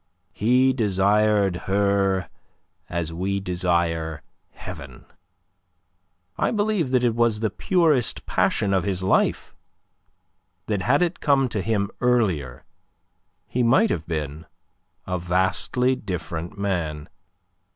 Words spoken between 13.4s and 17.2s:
he might have been a vastly different man.